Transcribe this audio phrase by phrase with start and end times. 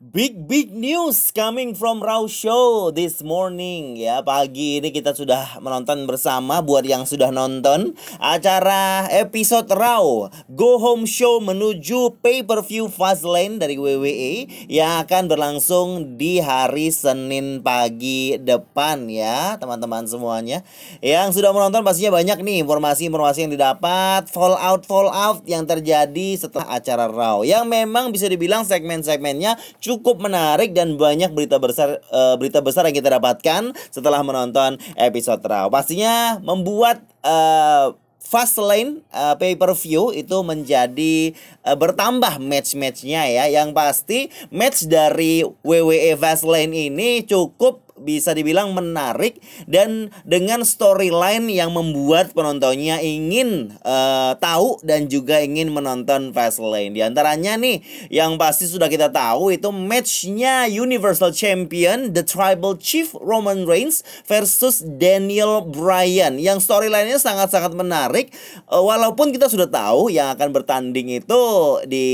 [0.00, 4.00] Big big news coming from Raw Show this morning.
[4.00, 10.80] Ya pagi ini kita sudah menonton bersama buat yang sudah nonton acara episode Raw Go
[10.80, 17.60] Home Show menuju pay per view Fastlane dari WWE yang akan berlangsung di hari Senin
[17.60, 20.64] pagi depan ya teman-teman semuanya.
[21.04, 27.04] Yang sudah menonton pastinya banyak nih informasi-informasi yang didapat fallout fallout yang terjadi setelah acara
[27.04, 29.60] Raw yang memang bisa dibilang segmen-segmennya
[29.90, 35.42] cukup menarik dan banyak berita besar uh, berita besar yang kita dapatkan setelah menonton episode
[35.42, 35.66] Raw.
[35.66, 41.34] Pastinya membuat uh, Fastlane uh, pay per view itu menjadi
[41.66, 43.44] uh, bertambah match-matchnya ya.
[43.50, 44.18] Yang pasti
[44.54, 49.36] match dari WWE Fastlane ini cukup bisa dibilang menarik
[49.68, 56.96] dan dengan storyline yang membuat penontonnya ingin uh, tahu dan juga ingin menonton Fastlane.
[56.96, 63.12] Di antaranya nih yang pasti sudah kita tahu itu matchnya Universal Champion The Tribal Chief
[63.18, 68.32] Roman Reigns versus Daniel Bryan yang storylinenya sangat-sangat menarik
[68.70, 71.42] uh, walaupun kita sudah tahu yang akan bertanding itu
[71.84, 72.08] di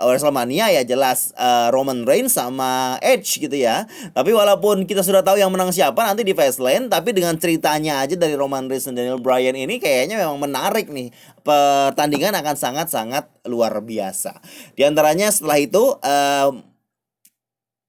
[0.00, 3.84] WrestleMania ya jelas uh, Roman Reigns sama Edge gitu ya.
[4.14, 8.14] Tapi walaupun kita sudah tahu yang menang siapa nanti di Fastlane tapi dengan ceritanya aja
[8.14, 11.10] dari Roman Reigns dan Daniel Bryan ini kayaknya memang menarik nih.
[11.42, 14.38] Pertandingan akan sangat-sangat luar biasa.
[14.78, 16.75] Di antaranya setelah itu uh,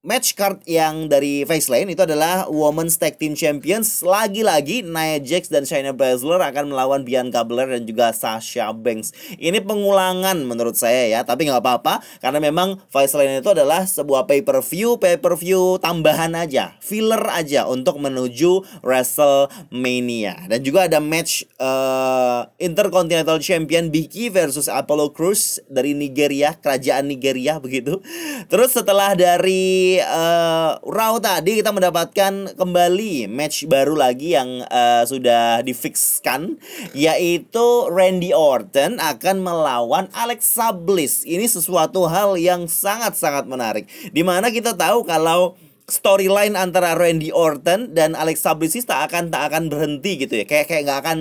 [0.06, 4.06] match card yang dari Facelane itu adalah Women's Tag Team Champions.
[4.06, 9.09] Lagi-lagi Nia Jax dan Shayna Baszler akan melawan Bianca Belair dan juga Sasha Banks.
[9.42, 15.02] Ini pengulangan menurut saya ya, tapi nggak apa-apa karena memang Facelane itu adalah sebuah pay-per-view,
[15.02, 20.45] pay-per-view tambahan aja, filler aja untuk menuju WrestleMania.
[20.45, 27.58] Dan juga ada match uh, Intercontinental Champion Becky versus Apollo Crews dari Nigeria, kerajaan Nigeria
[27.66, 27.98] begitu.
[28.45, 35.63] Terus setelah dari uh, Raw tadi kita mendapatkan kembali match baru lagi yang uh, sudah
[35.63, 36.59] difixkan
[36.91, 41.23] yaitu Randy Orton akan melawan Alexa Bliss.
[41.23, 43.88] Ini sesuatu hal yang sangat-sangat menarik.
[44.12, 45.56] Di mana kita tahu kalau
[45.88, 50.45] storyline antara Randy Orton dan Alexa Bliss tak akan tak akan berhenti gitu ya.
[50.45, 51.19] Kayak kayak nggak akan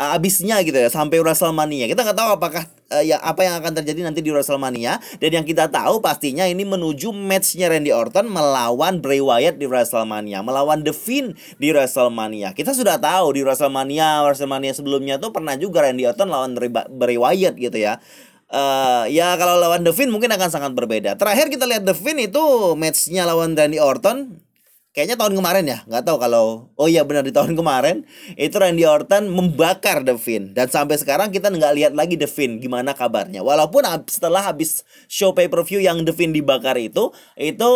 [0.00, 1.86] abisnya gitu ya sampai WrestleMania.
[1.86, 5.46] Kita nggak tahu apakah uh, ya apa yang akan terjadi nanti di WrestleMania dan yang
[5.46, 10.94] kita tahu pastinya ini menuju matchnya Randy Orton melawan Bray Wyatt di WrestleMania, melawan The
[10.94, 12.52] Fiend di WrestleMania.
[12.52, 16.52] Kita sudah tahu di WrestleMania WrestleMania sebelumnya tuh pernah juga Randy Orton lawan
[16.92, 18.02] Bray Wyatt gitu ya.
[18.52, 21.16] Uh, ya kalau lawan The Fiend mungkin akan sangat berbeda.
[21.16, 22.42] Terakhir kita lihat The Fiend itu
[22.76, 24.44] matchnya lawan Randy Orton
[24.92, 28.04] kayaknya tahun kemarin ya nggak tahu kalau oh iya benar di tahun kemarin
[28.36, 30.52] itu Randy Orton membakar Fiend.
[30.52, 33.40] Dan sampai sekarang kita nggak lihat lagi Fiend gimana kabarnya.
[33.40, 37.70] Walaupun setelah habis show pay per view yang Fiend dibakar itu itu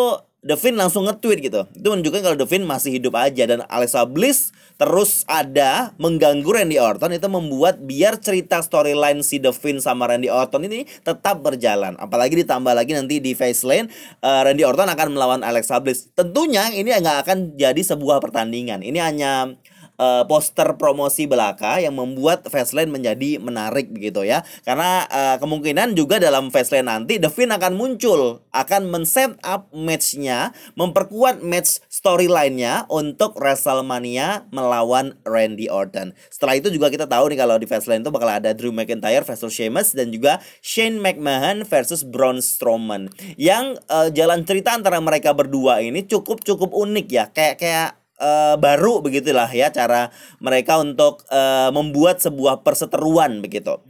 [0.46, 1.66] Devin langsung nge-tweet gitu.
[1.74, 7.16] Itu menunjukkan kalau Devin masih hidup aja dan Alexa Bliss terus ada mengganggu Randy Orton
[7.16, 11.98] itu membuat biar cerita storyline si Devin sama Randy Orton ini tetap berjalan.
[11.98, 13.90] Apalagi ditambah lagi nanti di Facelane
[14.22, 16.06] uh, Randy Orton akan melawan Alexa Bliss.
[16.14, 18.86] Tentunya ini nggak akan jadi sebuah pertandingan.
[18.86, 19.58] Ini hanya
[20.00, 24.44] uh, poster promosi belaka yang membuat Fastlane menjadi menarik begitu ya.
[24.62, 30.52] Karena uh, kemungkinan juga dalam Fastlane nanti The Fiend akan muncul, akan men-set up matchnya,
[30.78, 36.12] memperkuat match storyline-nya untuk WrestleMania melawan Randy Orton.
[36.32, 39.52] Setelah itu juga kita tahu nih kalau di Fastlane itu bakal ada Drew McIntyre versus
[39.52, 43.10] Sheamus dan juga Shane McMahon versus Braun Strowman.
[43.34, 47.24] Yang uh, jalan cerita antara mereka berdua ini cukup cukup unik ya.
[47.32, 47.90] Kayak kayak
[48.20, 50.12] uh, baru begitulah ya cara
[50.42, 53.80] mereka untuk uh, membuat sebuah perseteruan begitu.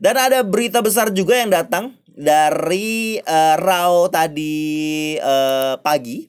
[0.00, 6.24] Dan ada berita besar juga yang datang dari uh, Raw tadi uh, pagi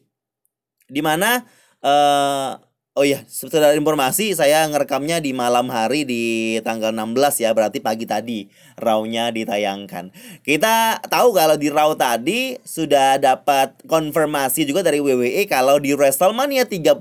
[0.92, 1.40] di mana
[1.80, 2.71] uh,
[3.02, 4.38] Oh iya, setelah informasi.
[4.38, 8.46] Saya ngerekamnya di malam hari di tanggal 16 ya, berarti pagi tadi.
[8.78, 10.14] Raw-nya ditayangkan.
[10.46, 16.70] Kita tahu kalau di raw tadi sudah dapat konfirmasi juga dari WWE kalau di WrestleMania
[16.70, 16.94] 37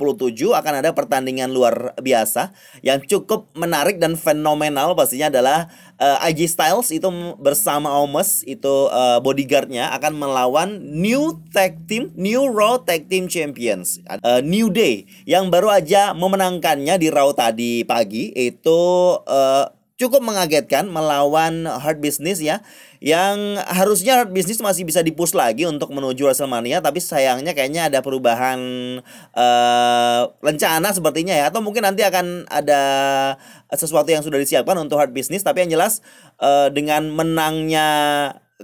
[0.57, 4.97] akan ada pertandingan luar biasa yang cukup menarik dan fenomenal.
[4.97, 5.69] Pastinya adalah
[6.01, 12.09] uh, eh, IG Styles itu bersama Omos itu uh, bodyguardnya akan melawan New Tag Team
[12.17, 14.01] New Raw Tag Team Champions.
[14.25, 18.31] Uh, New Day yang baru aja memenangkannya di Raw tadi pagi.
[18.37, 19.67] Itu uh,
[20.01, 22.65] cukup mengagetkan melawan Hard Business ya.
[23.03, 28.01] Yang harusnya Hard Business masih bisa dipush lagi untuk menuju WrestleMania tapi sayangnya kayaknya ada
[28.01, 28.61] perubahan
[29.37, 31.53] uh, rencana sepertinya ya.
[31.53, 32.83] Atau mungkin nanti akan ada
[33.75, 36.01] sesuatu yang sudah disiapkan untuk Hard Business tapi yang jelas
[36.41, 37.89] uh, dengan menangnya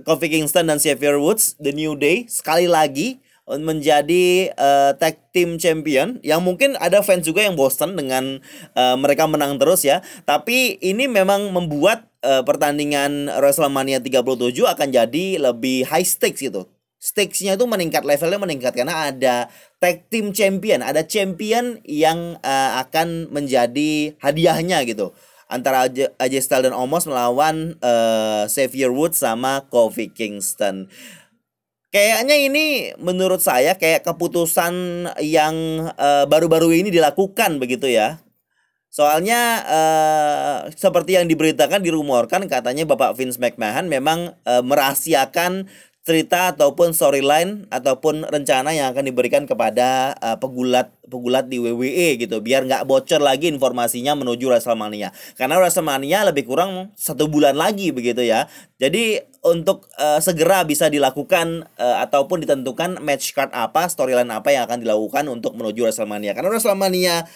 [0.04, 6.18] Kofi Kingston dan Xavier Woods The New Day sekali lagi menjadi uh, tag team champion
[6.26, 8.42] yang mungkin ada fans juga yang bosan dengan
[8.74, 10.02] uh, mereka menang terus ya.
[10.26, 16.66] Tapi ini memang membuat uh, pertandingan WrestleMania 37 akan jadi lebih high stakes gitu.
[16.98, 19.46] Stakesnya itu meningkat levelnya meningkat karena ada
[19.78, 25.14] tag team champion, ada champion yang uh, akan menjadi hadiahnya gitu
[25.46, 25.86] antara
[26.18, 30.90] AJ Styles dan Omos melawan uh, Xavier Woods sama Kofi Kingston.
[31.96, 32.66] Kayaknya ini
[33.00, 34.74] menurut saya kayak keputusan
[35.24, 38.20] yang eh, baru-baru uh, ini dilakukan begitu ya.
[38.92, 45.72] Soalnya uh, seperti yang diberitakan dirumorkan katanya Bapak Vince McMahon memang uh, merahasiakan
[46.06, 52.38] cerita ataupun storyline ataupun rencana yang akan diberikan kepada uh, pegulat pegulat di WWE gitu
[52.38, 55.10] biar nggak bocor lagi informasinya menuju WrestleMania.
[55.34, 58.46] Karena WrestleMania lebih kurang satu bulan lagi begitu ya.
[58.78, 64.62] Jadi untuk uh, segera bisa dilakukan uh, ataupun ditentukan match card apa storyline apa yang
[64.70, 66.38] akan dilakukan untuk menuju WrestleMania.
[66.38, 67.26] Karena WrestleMania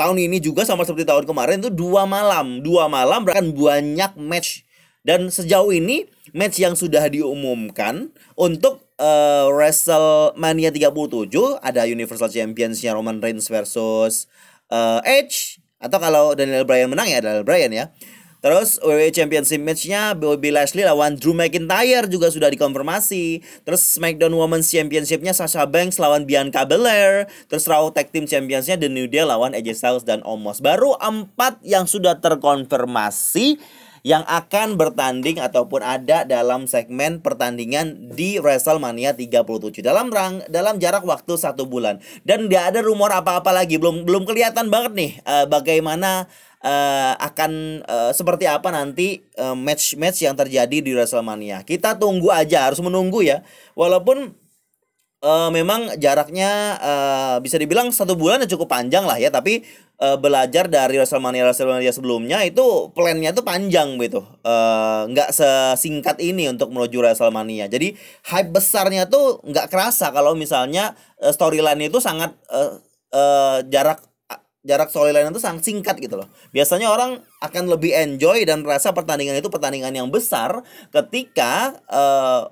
[0.00, 2.64] tahun ini juga sama seperti tahun kemarin itu dua malam.
[2.64, 4.63] Dua malam bahkan banyak match
[5.04, 11.28] dan sejauh ini match yang sudah diumumkan untuk uh, WrestleMania 37
[11.60, 14.26] ada Universal Championsnya Roman Reigns versus
[14.72, 17.86] uh, Edge atau kalau Daniel Bryan menang ya Daniel Bryan ya.
[18.44, 23.40] Terus WWE Championship match-nya Bobby Lashley lawan Drew McIntyre juga sudah dikonfirmasi.
[23.64, 27.24] Terus SmackDown Women's Championship-nya Sasha Banks lawan Bianca Belair.
[27.48, 30.60] Terus Raw Tag Team Champions-nya The New Day lawan AJ Styles dan Omos.
[30.60, 33.56] Baru empat yang sudah terkonfirmasi
[34.04, 41.08] yang akan bertanding ataupun ada dalam segmen pertandingan di WrestleMania 37 dalam rang dalam jarak
[41.08, 45.48] waktu satu bulan dan tidak ada rumor apa-apa lagi belum belum kelihatan banget nih uh,
[45.48, 46.28] bagaimana
[46.60, 51.64] uh, akan uh, seperti apa nanti match-match uh, yang terjadi di WrestleMania.
[51.64, 53.44] Kita tunggu aja, harus menunggu ya.
[53.76, 54.32] Walaupun
[55.24, 59.64] uh, memang jaraknya uh, bisa dibilang satu bulan cukup panjang lah ya, tapi
[60.04, 66.50] uh, belajar dari WrestleMania WrestleMania sebelumnya itu plannya tuh panjang gitu uh, nggak sesingkat ini
[66.50, 67.94] untuk menuju WrestleMania jadi
[68.30, 70.92] hype besarnya tuh nggak kerasa kalau misalnya
[71.22, 72.78] uh, storyline itu sangat uh,
[73.14, 74.02] uh, jarak
[74.64, 76.24] jarak storyline itu sangat singkat gitu loh.
[76.48, 82.48] Biasanya orang akan lebih enjoy dan rasa pertandingan itu pertandingan yang besar ketika uh,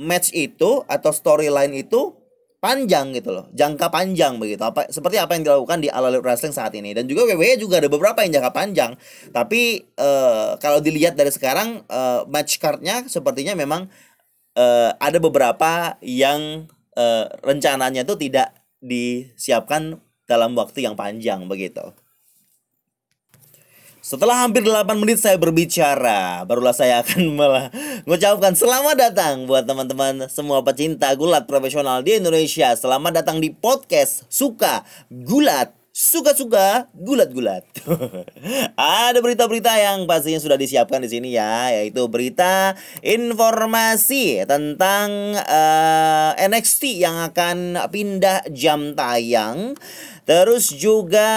[0.00, 2.16] match itu atau storyline itu
[2.60, 4.60] panjang gitu loh jangka panjang begitu.
[4.64, 6.96] Apa seperti apa yang dilakukan di All Elite Wrestling saat ini.
[6.96, 8.92] Dan juga WWE juga ada beberapa yang jangka panjang.
[9.32, 13.92] Tapi uh, kalau dilihat dari sekarang uh, match cardnya sepertinya memang
[14.56, 21.92] uh, ada beberapa yang uh, rencananya itu tidak disiapkan dalam waktu yang panjang begitu
[24.10, 27.30] setelah hampir 8 menit saya berbicara, barulah saya akan
[28.10, 32.74] mengucapkan selamat datang buat teman-teman semua pecinta gulat profesional di Indonesia.
[32.74, 37.66] Selamat datang di podcast Suka Gulat suka-suka gulat-gulat.
[38.78, 46.46] Ada berita-berita yang pastinya sudah disiapkan di sini ya, yaitu berita informasi tentang uh, eh,
[46.46, 49.74] NXT yang akan pindah jam tayang
[50.28, 51.28] Terus juga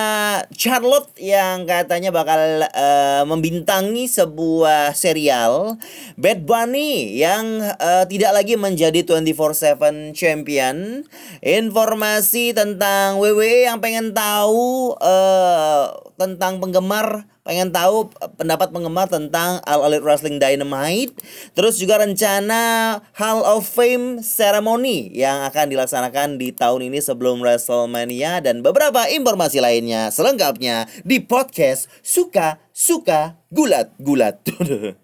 [0.54, 5.82] Charlotte yang katanya bakal uh, membintangi sebuah serial
[6.20, 11.08] Bad Bunny yang uh, tidak lagi menjadi 24/7 champion.
[11.42, 18.08] Informasi tentang WWE yang pengen tahu uh, tentang penggemar pengen tahu
[18.40, 21.20] pendapat penggemar tentang All Elite Wrestling Dynamite.
[21.52, 28.40] Terus juga rencana Hall of Fame Ceremony yang akan dilaksanakan di tahun ini sebelum WrestleMania
[28.40, 34.40] dan beberapa informasi lainnya selengkapnya di podcast Suka Suka Gulat Gulat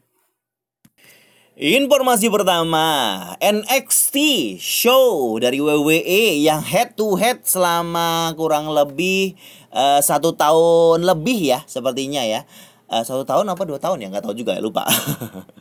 [1.60, 2.88] Informasi pertama,
[3.44, 4.16] NXT
[4.64, 9.36] show dari WWE yang head to head selama kurang lebih
[9.68, 12.48] uh, satu tahun lebih ya sepertinya ya.
[12.88, 14.88] Uh, satu tahun apa dua tahun ya nggak tahu juga ya lupa.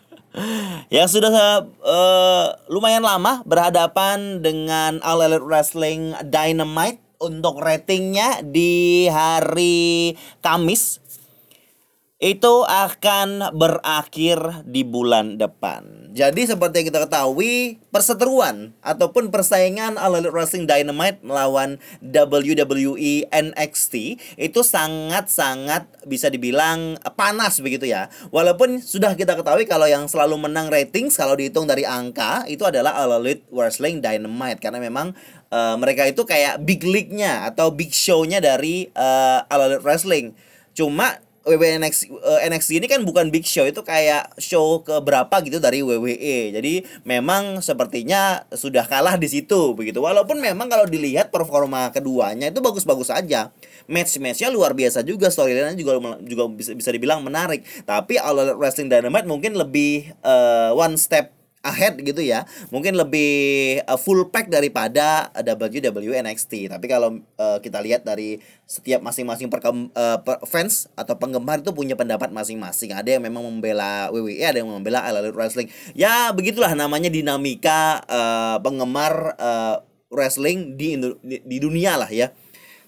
[0.95, 10.15] yang sudah uh, lumayan lama berhadapan dengan All Elite Wrestling Dynamite untuk ratingnya di hari
[10.47, 11.03] Kamis
[12.19, 16.11] itu akan berakhir di bulan depan.
[16.11, 24.19] Jadi seperti yang kita ketahui, perseteruan ataupun persaingan All Elite Wrestling Dynamite melawan WWE NXT
[24.35, 28.11] itu sangat-sangat bisa dibilang panas begitu ya.
[28.35, 32.99] Walaupun sudah kita ketahui kalau yang selalu menang ratings kalau dihitung dari angka itu adalah
[32.99, 35.15] All Elite Wrestling Dynamite karena memang
[35.55, 40.35] uh, mereka itu kayak big league-nya atau big show-nya dari uh, All Elite Wrestling.
[40.75, 45.33] Cuma WWE NXT, uh, NXT ini kan bukan big show itu kayak show ke berapa
[45.41, 46.53] gitu dari WWE.
[46.53, 50.05] Jadi memang sepertinya sudah kalah di situ begitu.
[50.05, 53.49] Walaupun memang kalau dilihat performa keduanya itu bagus-bagus aja.
[53.89, 57.65] Match-matchnya luar biasa juga, storyline juga juga bisa bisa dibilang menarik.
[57.89, 61.38] Tapi All Wrestling Dynamite mungkin lebih uh, one step
[61.69, 62.49] ahead gitu ya.
[62.73, 63.31] Mungkin lebih
[63.85, 70.19] uh, full pack daripada WWE NXT tapi kalau uh, kita lihat dari setiap masing-masing uh,
[70.49, 72.97] fans atau penggemar itu punya pendapat masing-masing.
[72.97, 75.69] Ada yang memang membela WWE ada yang membela All Elite Wrestling.
[75.93, 82.33] Ya begitulah namanya dinamika uh, penggemar uh, wrestling di di dunia lah ya.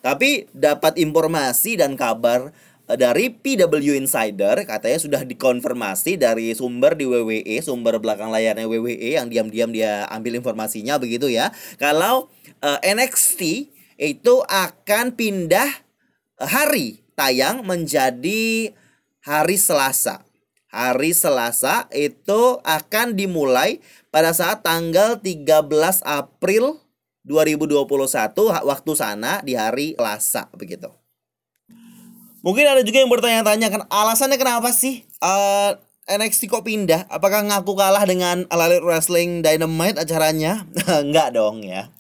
[0.01, 7.07] Tapi dapat informasi dan kabar Eh, dari PW Insider katanya sudah dikonfirmasi dari sumber di
[7.07, 11.55] WWE, sumber belakang layarnya WWE yang diam-diam dia ambil informasinya begitu ya.
[11.77, 12.31] Kalau
[12.63, 13.41] uh, eh, NXT
[14.01, 15.69] itu akan pindah
[16.41, 18.73] hari tayang menjadi
[19.21, 20.25] hari Selasa.
[20.71, 25.67] Hari Selasa itu akan dimulai pada saat tanggal 13
[26.07, 26.79] April
[27.27, 27.85] 2021
[28.65, 31.00] waktu sana di hari Selasa begitu.
[32.41, 35.77] Mungkin ada juga yang bertanya-tanya kan alasannya kenapa sih uh,
[36.09, 37.07] eh, NXT kok pindah?
[37.13, 40.65] Apakah ngaku kalah dengan Elite Wrestling Dynamite acaranya?
[41.05, 41.93] Enggak dong ya.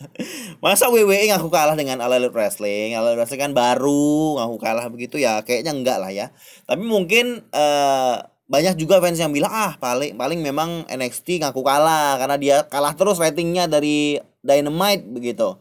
[0.65, 2.97] Masa WWE ngaku kalah dengan Elite Wrestling?
[2.97, 5.45] Elite Wrestling kan baru ngaku kalah begitu ya.
[5.45, 6.33] Kayaknya enggak lah ya.
[6.65, 12.19] Tapi mungkin uh, banyak juga fans yang bilang ah paling paling memang NXT ngaku kalah
[12.19, 15.55] karena dia kalah terus ratingnya dari Dynamite begitu.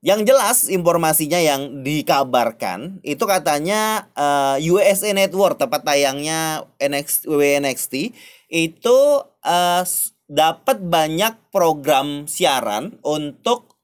[0.00, 7.60] Yang jelas informasinya yang dikabarkan itu katanya uh, eh, USA Network tempat tayangnya NXT WWE
[7.60, 8.16] NXT
[8.48, 8.98] itu
[9.44, 9.84] uh,
[10.24, 13.76] dapat banyak program siaran untuk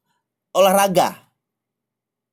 [0.57, 1.29] olahraga.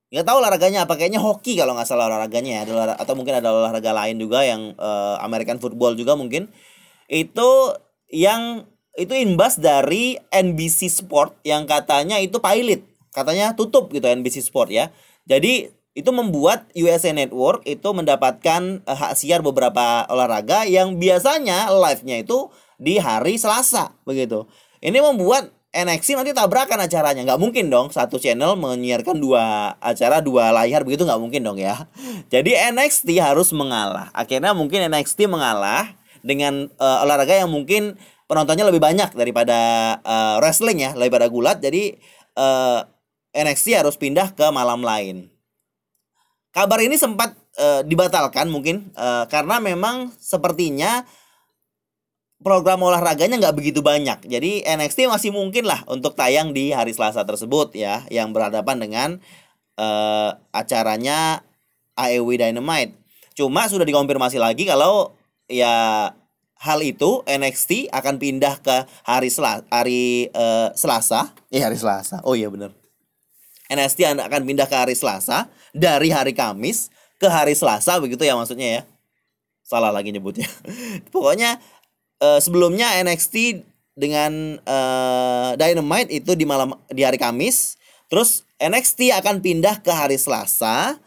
[0.09, 3.93] Nggak tahu olahraganya apa kayaknya hoki kalau nggak salah olahraganya ya atau mungkin ada olahraga
[3.93, 6.49] lain juga yang uh, American football juga mungkin
[7.11, 7.51] itu
[8.09, 8.65] yang
[8.95, 14.91] itu imbas dari NBC Sport yang katanya itu pilot katanya tutup gitu NBC Sport ya.
[15.25, 22.27] Jadi itu membuat USA Network itu mendapatkan uh, hak siar beberapa olahraga yang biasanya live-nya
[22.27, 22.51] itu
[22.83, 24.51] di hari Selasa begitu.
[24.83, 30.55] Ini membuat NXT nanti tabrakan acaranya nggak mungkin dong satu channel menyiarkan dua acara dua
[30.55, 31.87] layar begitu nggak mungkin dong ya.
[32.35, 34.11] Jadi NXT harus mengalah.
[34.11, 35.95] Akhirnya mungkin NXT mengalah
[36.27, 37.95] dengan uh, olahraga yang mungkin
[38.27, 39.59] penontonnya lebih banyak daripada
[40.03, 41.59] uh, wrestling ya, lebih pada gulat.
[41.63, 41.99] Jadi
[43.35, 45.29] NXT harus pindah ke malam lain.
[46.55, 51.03] Kabar ini sempat uh, dibatalkan mungkin uh, karena memang sepertinya
[52.39, 54.23] program olahraganya nggak begitu banyak.
[54.23, 59.09] Jadi NXT masih mungkin lah untuk tayang di hari Selasa tersebut ya, yang berhadapan dengan
[59.81, 61.43] uh, acaranya
[61.99, 62.95] AEW Dynamite.
[63.35, 65.19] Cuma sudah dikonfirmasi lagi kalau
[65.51, 66.15] ya
[66.63, 71.35] hal itu NXT akan pindah ke hari Selasa, hari uh, Selasa.
[71.51, 72.23] Eh hari Selasa.
[72.23, 72.47] Oh iya
[73.75, 78.39] bener NXT akan pindah ke hari Selasa dari hari Kamis ke hari Selasa begitu ya
[78.39, 78.83] maksudnya ya.
[79.67, 80.47] Salah lagi nyebutnya.
[81.15, 81.59] Pokoknya
[82.23, 83.67] uh, sebelumnya NXT
[83.99, 90.21] dengan uh, Dynamite itu di malam di hari Kamis, terus NXT akan pindah ke hari
[90.21, 91.01] Selasa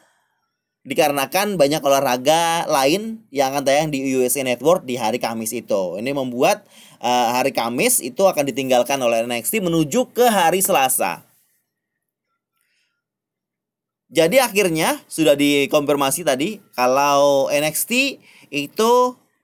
[0.88, 6.00] dikarenakan banyak olahraga lain yang akan tayang di USA Network di hari Kamis itu.
[6.00, 6.64] Ini membuat
[7.04, 11.27] uh, hari Kamis itu akan ditinggalkan oleh NXT menuju ke hari Selasa.
[14.08, 18.24] Jadi akhirnya sudah dikonfirmasi tadi kalau NXT
[18.56, 18.92] itu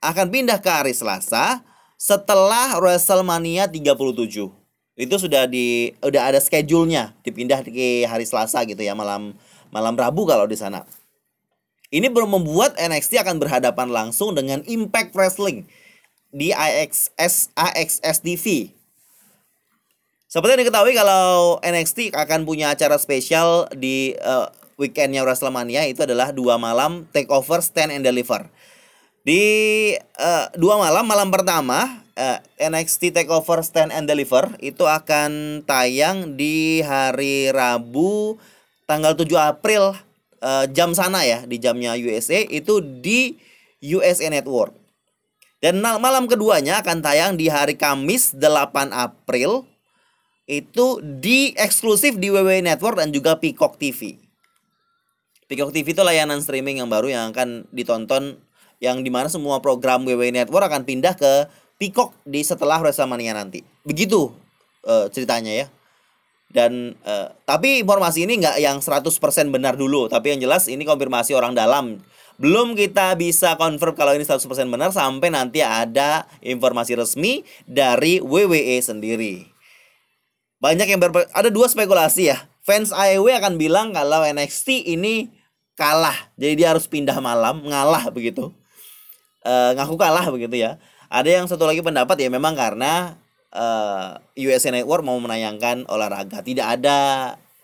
[0.00, 1.60] akan pindah ke hari Selasa
[2.00, 4.48] setelah WrestleMania 37.
[4.94, 9.36] Itu sudah di udah ada schedule-nya dipindah ke hari Selasa gitu ya malam
[9.68, 10.88] malam Rabu kalau di sana.
[11.92, 15.68] Ini belum membuat NXT akan berhadapan langsung dengan Impact Wrestling
[16.34, 18.74] di AXS AXS TV
[20.34, 26.34] seperti yang diketahui kalau NXT akan punya acara spesial di uh, weekendnya WrestleMania itu adalah
[26.34, 28.50] dua malam takeover stand and deliver.
[29.22, 36.36] Di uh, dua malam, malam pertama uh, NXT Takeover Stand and Deliver itu akan tayang
[36.36, 38.36] di hari Rabu
[38.84, 39.96] tanggal 7 April
[40.44, 43.40] uh, jam sana ya di jamnya USA itu di
[43.80, 44.76] USA Network.
[45.64, 49.64] Dan malam keduanya akan tayang di hari Kamis 8 April
[50.44, 54.20] itu di eksklusif di WWE Network dan juga Peacock TV.
[55.48, 58.40] Peacock TV itu layanan streaming yang baru yang akan ditonton
[58.80, 61.48] yang di mana semua program WWE Network akan pindah ke
[61.80, 63.64] Peacock di setelah WrestleMania nanti.
[63.84, 64.32] Begitu
[64.84, 65.66] uh, ceritanya ya.
[66.54, 69.10] dan uh, tapi informasi ini nggak yang 100%
[69.50, 71.98] benar dulu tapi yang jelas ini konfirmasi orang dalam
[72.38, 78.78] belum kita bisa confirm kalau ini 100% benar sampai nanti ada informasi resmi dari WWE
[78.82, 79.53] sendiri.
[80.64, 82.48] Banyak yang berpe ada dua spekulasi ya.
[82.64, 85.28] Fans AEW akan bilang kalau NXT ini
[85.76, 88.48] kalah, jadi dia harus pindah malam, ngalah begitu.
[89.44, 90.80] E, ngaku kalah begitu ya.
[91.12, 93.20] Ada yang satu lagi pendapat ya memang karena
[93.52, 96.40] uh, eh, USA Network mau menayangkan olahraga.
[96.40, 96.96] Tidak ada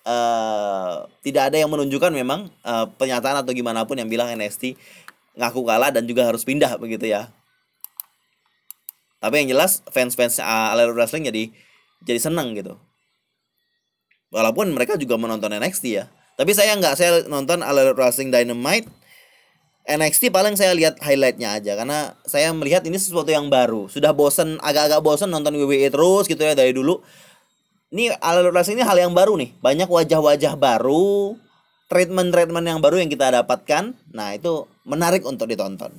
[0.05, 4.77] uh, tidak ada yang menunjukkan memang uh, pernyataan atau gimana pun yang bilang NXT
[5.41, 7.33] ngaku kalah dan juga harus pindah begitu ya.
[9.25, 11.49] Tapi yang jelas fans-fans All Wrestling jadi
[12.05, 12.79] jadi senang gitu.
[14.31, 16.07] Walaupun mereka juga menonton NXT ya.
[16.39, 18.89] Tapi saya nggak saya nonton All Wrestling Dynamite
[19.91, 23.91] NXT paling saya lihat highlightnya aja karena saya melihat ini sesuatu yang baru.
[23.91, 27.03] Sudah bosen, agak-agak bosen nonton WWE terus gitu ya dari dulu
[27.91, 29.51] ini alur ini hal yang baru nih.
[29.59, 31.35] Banyak wajah-wajah baru,
[31.91, 33.99] treatment-treatment yang baru yang kita dapatkan.
[34.15, 35.91] Nah, itu menarik untuk ditonton.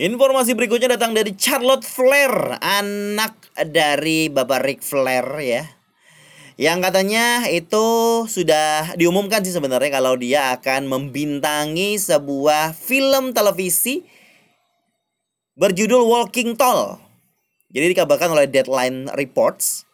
[0.00, 3.34] Informasi berikutnya datang dari Charlotte Flair, anak
[3.68, 5.66] dari Bapak Ric Flair ya.
[6.60, 7.86] Yang katanya itu
[8.28, 14.04] sudah diumumkan sih sebenarnya kalau dia akan membintangi sebuah film televisi
[15.56, 17.00] berjudul Walking Tall.
[17.72, 19.88] Jadi dikabarkan oleh Deadline Reports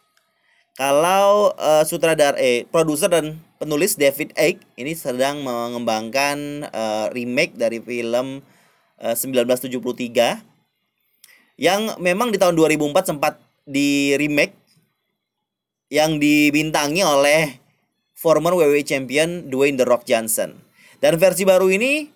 [0.75, 7.79] kalau uh, sutradara eh produser dan penulis David Egg ini sedang mengembangkan uh, remake dari
[7.79, 8.43] film
[8.99, 14.66] uh, eh, 1973 yang memang di tahun 2004 sempat di remake
[15.87, 17.59] yang dibintangi oleh
[18.17, 20.57] former WWE champion Dwayne The Rock Johnson.
[20.97, 22.09] Dan versi baru ini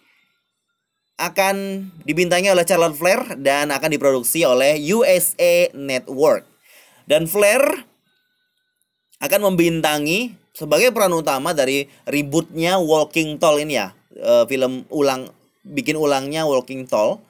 [1.21, 6.49] akan dibintangi oleh Charlotte Flair dan akan diproduksi oleh USA Network.
[7.05, 7.61] Dan Flair
[9.21, 13.93] akan membintangi sebagai peran utama dari ributnya Walking Tall ini ya.
[14.17, 15.29] E, film ulang
[15.61, 17.21] bikin ulangnya Walking Tall.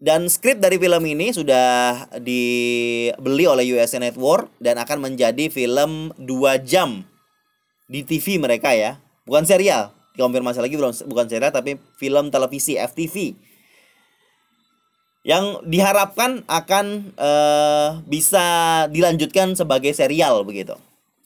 [0.00, 6.24] Dan skrip dari film ini sudah dibeli oleh USA Network dan akan menjadi film 2
[6.64, 7.04] jam
[7.84, 8.96] di TV mereka ya.
[9.28, 13.32] Bukan serial dikonfirmasi lagi belum bukan serial tapi film televisi FTV
[15.20, 18.44] yang diharapkan akan uh, bisa
[18.88, 20.76] dilanjutkan sebagai serial begitu.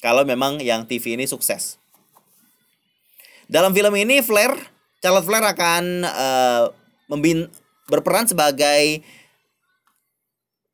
[0.03, 1.79] Kalau memang yang TV ini sukses.
[3.47, 4.51] Dalam film ini Flair
[4.99, 6.65] Charlotte Flair akan uh,
[7.90, 9.05] berperan sebagai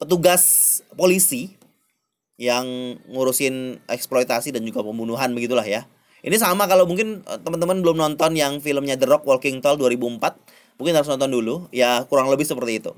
[0.00, 1.54] petugas polisi
[2.40, 5.84] yang ngurusin eksploitasi dan juga pembunuhan begitulah ya
[6.20, 10.76] ini sama kalau mungkin eh, teman-teman belum nonton yang filmnya The Rock Walking Tall 2004,
[10.76, 11.54] mungkin harus nonton dulu.
[11.72, 12.92] Ya kurang lebih seperti itu.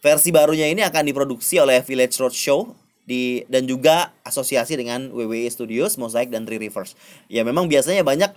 [0.00, 5.96] Versi barunya ini akan diproduksi oleh Village Roadshow di dan juga asosiasi dengan WWE Studios,
[6.00, 6.96] Mosaic dan Three Rivers.
[7.28, 8.32] Ya memang biasanya banyak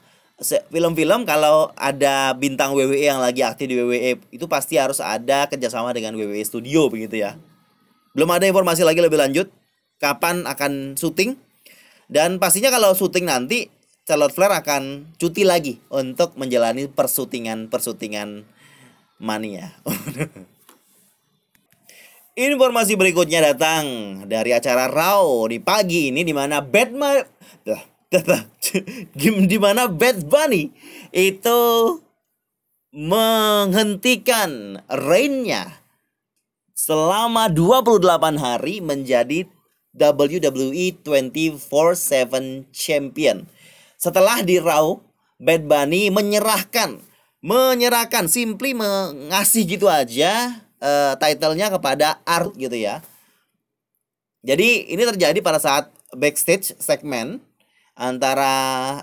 [0.46, 5.90] film-film kalau ada bintang WWE yang lagi aktif di WWE itu pasti harus ada kerjasama
[5.98, 7.34] dengan WWE Studio begitu ya.
[8.14, 9.50] Belum ada informasi lagi lebih lanjut
[9.98, 11.34] kapan akan syuting
[12.06, 13.74] dan pastinya kalau syuting nanti
[14.06, 18.46] Charlotte Flair akan cuti lagi untuk menjalani persutingan-persutingan
[19.20, 19.74] mania.
[22.38, 23.84] Informasi berikutnya datang
[24.30, 26.62] dari acara Raw di pagi ini di mana
[28.08, 28.48] Batman
[29.52, 30.72] di mana Bad Bunny
[31.12, 31.60] itu
[32.96, 35.84] menghentikan reignnya
[36.72, 38.00] selama 28
[38.40, 39.46] hari menjadi
[39.98, 43.44] WWE 24/7 champion
[43.98, 45.02] setelah di Raw,
[45.42, 47.02] Bad Bunny menyerahkan
[47.42, 53.02] menyerahkan simply mengasih gitu aja uh, titlenya kepada Art gitu ya.
[54.46, 57.42] Jadi ini terjadi pada saat backstage segmen
[57.98, 58.54] antara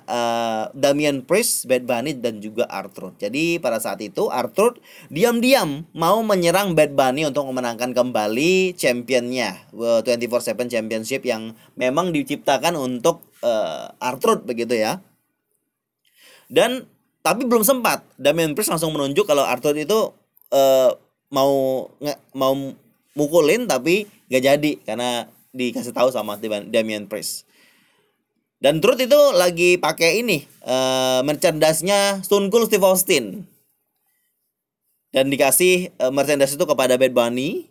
[0.06, 3.10] uh, Damian Priest, Bad Bunny dan juga Arthur.
[3.18, 4.78] Jadi pada saat itu Arthur
[5.10, 13.26] diam-diam mau menyerang Bad Bunny untuk memenangkan kembali championnya 24/7 Championship yang memang diciptakan untuk
[13.42, 15.02] uh, Arthur begitu ya.
[16.46, 16.86] Dan
[17.26, 18.06] tapi belum sempat.
[18.14, 20.14] Damian Priest langsung menunjuk kalau Arthur itu
[20.54, 20.90] uh,
[21.34, 21.52] mau
[21.98, 22.54] nge, mau
[23.18, 26.38] mukulin tapi gak jadi karena dikasih tahu sama
[26.70, 27.50] Damian Priest.
[28.58, 33.46] Dan Truth itu lagi pakai ini uh, merchandise-nya Stone Cold Steve Austin.
[35.14, 37.70] Dan dikasih uh, merchandise itu kepada Bad Bunny.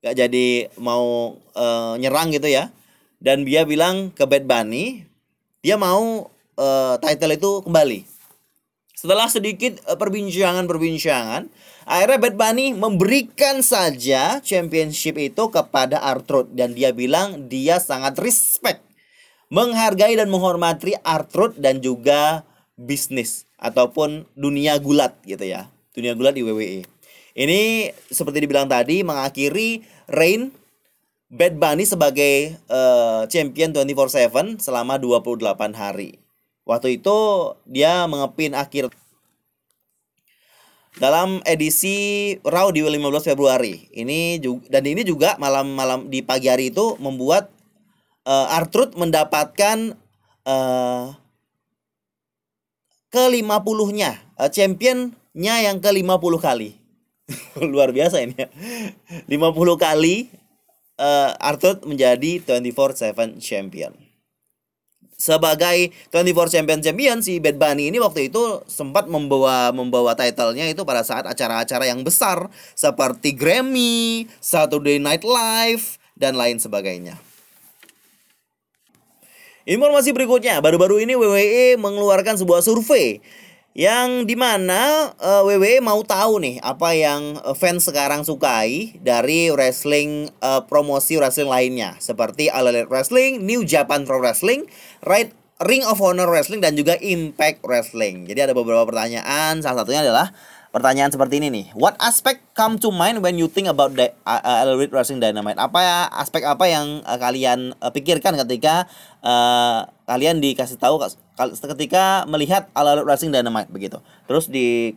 [0.00, 2.72] Gak jadi mau uh, nyerang gitu ya
[3.20, 5.04] dan dia bilang ke Bad Bunny
[5.60, 8.00] dia mau uh, title itu kembali
[9.00, 11.48] Setelah sedikit perbincangan-perbincangan,
[11.88, 18.84] akhirnya Bad Bunny memberikan saja championship itu kepada Arthur dan dia bilang dia sangat respect,
[19.50, 22.46] menghargai dan menghormati Arthur dan juga
[22.78, 25.68] bisnis ataupun dunia gulat gitu ya.
[25.92, 26.86] Dunia gulat di WWE.
[27.34, 30.54] Ini seperti dibilang tadi mengakhiri reign
[31.30, 35.46] Bad Bunny sebagai uh, champion 24/7 selama 28
[35.78, 36.18] hari.
[36.66, 37.18] Waktu itu
[37.66, 38.90] dia mengepin akhir
[40.98, 43.86] dalam edisi Raw di 15 Februari.
[43.94, 47.50] Ini juga dan ini juga malam-malam di pagi hari itu membuat
[48.30, 49.98] uh, Artruth mendapatkan
[50.46, 51.18] uh,
[53.10, 56.78] ke-50-nya, uh, championnya yang ke-50 kali.
[57.74, 58.48] Luar biasa ini ya.
[59.26, 59.34] 50
[59.74, 60.30] kali
[61.02, 63.94] uh, Artruth menjadi 24/7 champion
[65.20, 70.80] sebagai 24 Champion Champion si Bad Bunny ini waktu itu sempat membawa membawa titlenya itu
[70.88, 77.20] pada saat acara-acara yang besar seperti Grammy, Saturday Night Live dan lain sebagainya.
[79.68, 83.20] Informasi berikutnya, baru-baru ini WWE mengeluarkan sebuah survei
[83.76, 90.26] yang di mana uh, WWE mau tahu nih apa yang fans sekarang sukai dari wrestling
[90.42, 94.66] uh, promosi wrestling lainnya seperti All Elite Wrestling, New Japan Pro Wrestling,
[95.06, 98.24] Right Ring of Honor Wrestling dan juga Impact Wrestling.
[98.24, 100.32] Jadi ada beberapa pertanyaan, salah satunya adalah
[100.70, 101.66] pertanyaan seperti ini nih.
[101.74, 105.58] What aspect come to mind when you think about the uh, Elite Wrestling Dynamite?
[105.58, 108.86] Apa ya aspek apa yang uh, kalian uh, pikirkan ketika
[109.22, 111.02] uh, kalian dikasih tahu
[111.74, 113.98] ketika melihat All Wrestling Dynamite begitu.
[114.30, 114.94] Terus di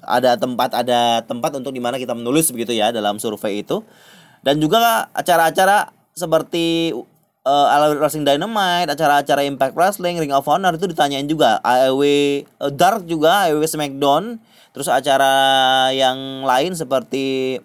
[0.00, 3.84] ada tempat ada tempat untuk di mana kita menulis begitu ya dalam survei itu.
[4.40, 6.96] Dan juga acara-acara seperti
[7.44, 11.60] uh, All Wrestling Dynamite, acara-acara Impact Wrestling, Ring of Honor itu ditanyain juga.
[11.60, 12.02] AEW
[12.60, 17.58] uh, Dark juga, AEW SmackDown, terus acara yang lain seperti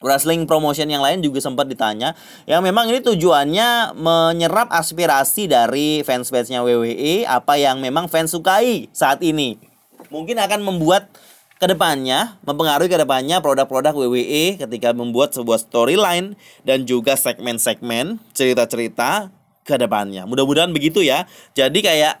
[0.00, 2.16] wrestling promotion yang lain juga sempat ditanya.
[2.48, 8.88] Yang memang ini tujuannya menyerap aspirasi dari fans fansnya WWE apa yang memang fans sukai
[8.96, 9.60] saat ini.
[10.08, 11.12] Mungkin akan membuat
[11.60, 16.32] ke depannya mempengaruhi ke depannya produk-produk WWE ketika membuat sebuah storyline
[16.64, 19.28] dan juga segmen-segmen cerita-cerita
[19.60, 21.28] ke depannya mudah-mudahan begitu ya.
[21.52, 22.16] Jadi kayak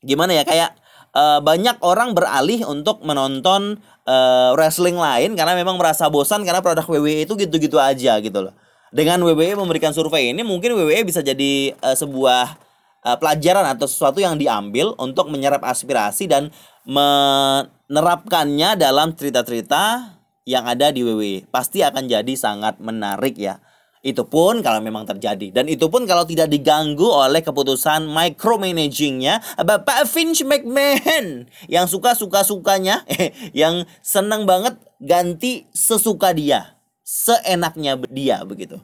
[0.00, 0.72] gimana ya kayak
[1.16, 6.84] uh, banyak orang beralih untuk menonton uh, wrestling lain karena memang merasa bosan karena produk
[6.84, 8.52] WWE itu gitu-gitu aja gitu loh.
[8.92, 12.60] Dengan WWE memberikan survei ini mungkin WWE bisa jadi uh, sebuah
[13.02, 16.52] uh, pelajaran atau sesuatu yang diambil untuk menyerap aspirasi dan
[16.86, 20.14] menerapkannya dalam cerita-cerita
[20.46, 21.50] yang ada di WWE.
[21.50, 23.58] Pasti akan jadi sangat menarik ya.
[24.06, 25.50] Itu pun kalau memang terjadi.
[25.50, 31.50] Dan itu pun kalau tidak diganggu oleh keputusan micromanagingnya Bapak Vince McMahon.
[31.66, 33.02] Yang suka-suka-sukanya,
[33.66, 36.78] yang senang banget ganti sesuka dia.
[37.02, 38.78] Seenaknya dia begitu.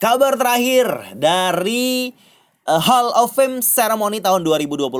[0.00, 2.12] Kabar terakhir dari
[2.68, 4.92] uh, Hall of Fame Ceremony tahun 2021.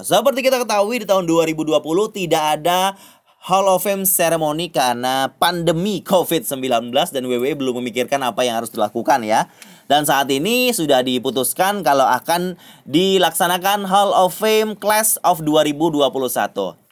[0.00, 1.76] Seperti kita ketahui di tahun 2020
[2.16, 2.96] tidak ada
[3.40, 9.24] Hall of Fame ceremony karena pandemi COVID-19 dan WWE belum memikirkan apa yang harus dilakukan
[9.24, 9.48] ya.
[9.88, 16.20] Dan saat ini sudah diputuskan kalau akan dilaksanakan Hall of Fame Class of 2021.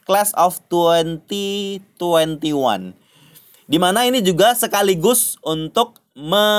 [0.09, 2.01] Class of 2021.
[3.69, 6.49] Di mana ini juga sekaligus untuk me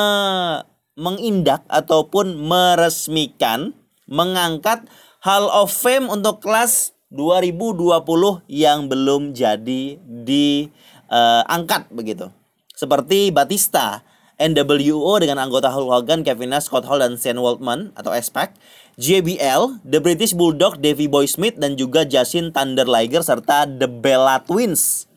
[0.94, 3.74] mengindak ataupun meresmikan
[4.06, 4.86] mengangkat
[5.26, 12.30] Hall of Fame untuk kelas 2020 yang belum jadi diangkat uh, begitu.
[12.70, 14.06] Seperti Batista,
[14.40, 18.56] NWO dengan anggota Hulk Hogan, Kevin Nash, Scott Hall, dan Shane Waltman atau SPAC,
[18.96, 24.40] JBL, The British Bulldog, Davey Boy Smith, dan juga Justin Thunder Liger, serta The Bella
[24.40, 25.10] Twins.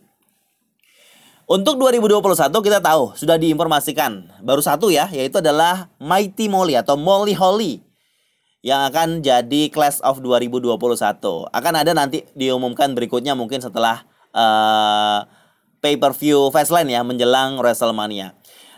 [1.44, 7.36] Untuk 2021 kita tahu sudah diinformasikan baru satu ya yaitu adalah Mighty Molly atau Molly
[7.36, 7.84] Holly
[8.64, 10.80] yang akan jadi Class of 2021.
[11.52, 15.28] Akan ada nanti diumumkan berikutnya mungkin setelah uh,
[15.84, 18.32] pay-per-view Fastlane ya menjelang WrestleMania.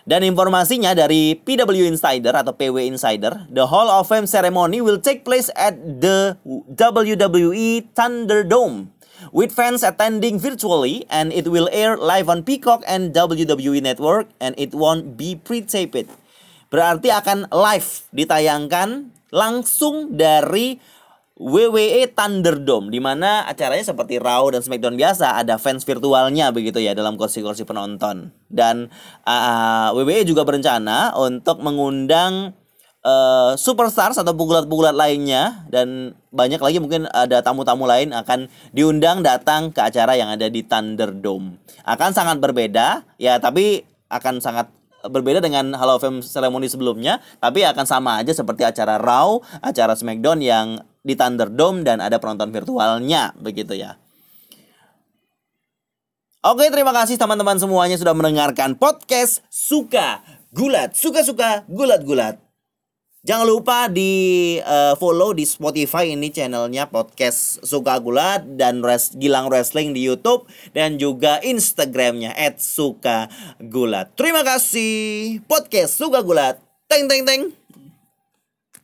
[0.06, 5.26] Dan informasinya dari PW Insider atau PW Insider, the Hall of Fame ceremony will take
[5.26, 8.94] place at the WWE Thunderdome
[9.34, 14.54] with fans attending virtually and it will air live on Peacock and WWE Network and
[14.62, 16.06] it won't be pre-taped.
[16.70, 20.80] Berarti akan live ditayangkan langsung dari
[21.36, 26.96] WWE Thunderdome di mana acaranya seperti Raw dan SmackDown biasa ada fans virtualnya begitu ya
[26.96, 28.88] dalam kursi-kursi penonton dan
[29.28, 32.56] uh, WWE juga berencana untuk mengundang
[33.04, 39.76] uh, superstars atau pugulat-pugulat lainnya dan banyak lagi mungkin ada tamu-tamu lain akan diundang datang
[39.76, 41.62] ke acara yang ada di Thunderdome.
[41.84, 44.72] Akan sangat berbeda ya tapi akan sangat
[45.10, 50.40] berbeda dengan Halo FM ceremony sebelumnya, tapi akan sama aja seperti acara Raw, acara Smackdown
[50.44, 50.68] yang
[51.06, 53.98] di Thunderdome dan ada penonton virtualnya begitu ya.
[56.46, 60.22] Oke, terima kasih teman-teman semuanya sudah mendengarkan podcast Suka
[60.54, 60.94] Gulat.
[60.94, 62.45] Suka-suka gulat-gulat.
[63.26, 64.14] Jangan lupa di
[64.62, 70.46] uh, follow di Spotify ini channelnya podcast Suka Gulat dan Res Gilang Wrestling di YouTube
[70.78, 73.26] dan juga Instagramnya @suka
[73.58, 74.14] gulat.
[74.14, 76.62] Terima kasih podcast Suka Gulat.
[76.86, 77.65] Teng teng teng.